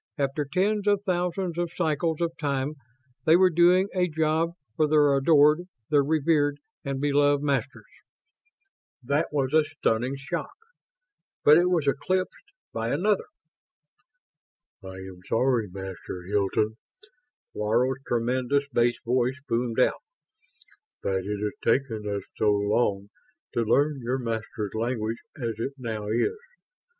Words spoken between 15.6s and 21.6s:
Master Hilton," Laro's tremendous bass voice boomed out, "that it has